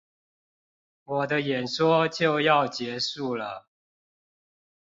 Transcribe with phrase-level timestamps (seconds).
[1.03, 3.67] 我的演說就要結束了